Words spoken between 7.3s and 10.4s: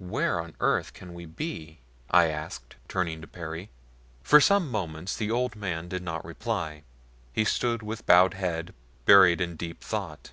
He stood with bowed head, buried in deep thought.